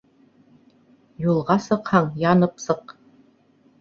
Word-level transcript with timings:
Юлға 1.27 1.57
сыҡһаң, 1.67 2.09
янып 2.25 2.59
сыҡ 2.67 2.97